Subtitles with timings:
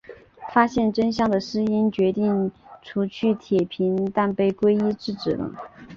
[0.51, 2.51] 发现真相的诗音决定
[2.81, 5.51] 除去铁平但被圭一制止了。